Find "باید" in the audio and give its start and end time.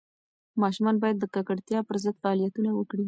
1.03-1.17